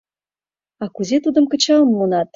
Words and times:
—А 0.83 0.85
кузе 0.95 1.17
Тудым 1.25 1.45
кычал 1.51 1.81
муынат? 1.91 2.27